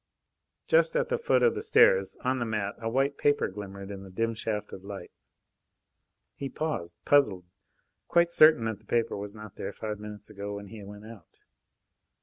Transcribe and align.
Just 0.65 0.95
at 0.95 1.09
the 1.09 1.17
foot 1.19 1.43
of 1.43 1.53
the 1.53 1.61
stairs, 1.61 2.17
on 2.23 2.39
the 2.39 2.43
mat, 2.45 2.73
a 2.79 2.89
white 2.89 3.19
paper 3.19 3.47
glimmered 3.47 3.91
in 3.91 4.01
the 4.01 4.09
dim 4.09 4.33
shaft 4.33 4.73
of 4.73 4.83
light. 4.83 5.11
He 6.33 6.49
paused, 6.49 6.97
puzzled, 7.05 7.45
quite 8.07 8.31
certain 8.31 8.65
that 8.65 8.79
the 8.79 8.85
paper 8.85 9.15
was 9.15 9.35
not 9.35 9.57
there 9.57 9.71
five 9.71 9.99
minutes 9.99 10.27
ago 10.27 10.55
when 10.55 10.69
he 10.69 10.83
went 10.83 11.05
out. 11.05 11.41